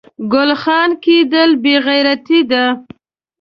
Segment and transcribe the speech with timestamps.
[0.33, 2.63] ګل خان کیدل بې غیرتي ده